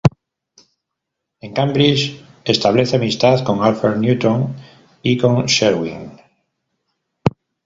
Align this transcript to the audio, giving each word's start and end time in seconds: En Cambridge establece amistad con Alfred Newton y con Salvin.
En 1.41 1.53
Cambridge 1.53 2.25
establece 2.43 2.95
amistad 2.95 3.43
con 3.45 3.61
Alfred 3.61 3.97
Newton 3.97 4.51
y 5.03 5.15
con 5.15 5.47
Salvin. 5.47 6.13